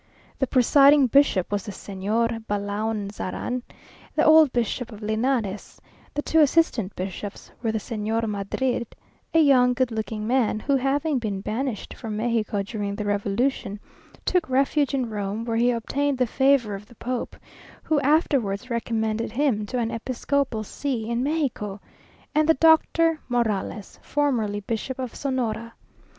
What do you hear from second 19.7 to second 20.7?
an episcopal